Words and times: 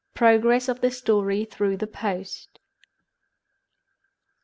PROGRESS 0.15 0.67
OF 0.67 0.81
THE 0.81 0.89
STORY 0.89 1.45
THROUGH 1.45 1.75
THE 1.77 1.85
POST. 1.85 2.57